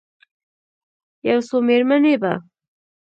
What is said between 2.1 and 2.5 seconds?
به،